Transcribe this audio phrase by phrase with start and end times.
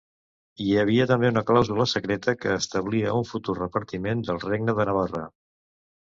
[0.63, 5.23] Hi havia també una clàusula secreta que establia un futur repartiment del regne de Navarra.